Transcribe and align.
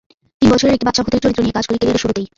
তিন 0.39 0.47
বছরের 0.53 0.73
একটি 0.75 0.85
বাচ্চা 0.87 1.03
ভূতের 1.05 1.23
চরিত্র 1.23 1.41
নিয়ে 1.43 1.57
কাজ 1.57 1.65
করি 1.67 1.77
ক্যারিয়ারের 1.79 2.03
শুরুতেই। 2.03 2.27